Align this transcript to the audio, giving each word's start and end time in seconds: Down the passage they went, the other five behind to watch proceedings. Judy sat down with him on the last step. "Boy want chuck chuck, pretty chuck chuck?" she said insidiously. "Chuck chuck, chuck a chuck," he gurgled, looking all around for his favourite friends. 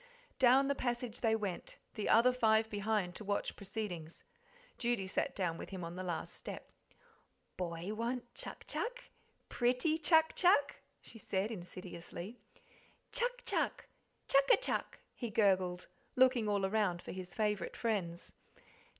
Down 0.39 0.67
the 0.67 0.73
passage 0.73 1.21
they 1.21 1.35
went, 1.35 1.77
the 1.93 2.09
other 2.09 2.33
five 2.33 2.71
behind 2.71 3.13
to 3.13 3.23
watch 3.23 3.55
proceedings. 3.55 4.23
Judy 4.79 5.05
sat 5.05 5.35
down 5.35 5.59
with 5.59 5.69
him 5.69 5.83
on 5.83 5.95
the 5.95 6.01
last 6.01 6.33
step. 6.33 6.71
"Boy 7.55 7.93
want 7.93 8.33
chuck 8.33 8.65
chuck, 8.65 9.03
pretty 9.47 9.99
chuck 9.99 10.33
chuck?" 10.33 10.77
she 11.01 11.19
said 11.19 11.51
insidiously. 11.51 12.39
"Chuck 13.11 13.43
chuck, 13.45 13.85
chuck 14.27 14.45
a 14.51 14.57
chuck," 14.57 14.97
he 15.13 15.29
gurgled, 15.29 15.85
looking 16.15 16.49
all 16.49 16.65
around 16.65 17.03
for 17.03 17.11
his 17.11 17.35
favourite 17.35 17.77
friends. 17.77 18.33